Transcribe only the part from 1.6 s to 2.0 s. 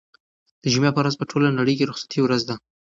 کې د